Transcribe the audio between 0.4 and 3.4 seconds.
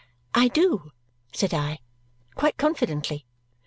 do," said I, "quite confidently."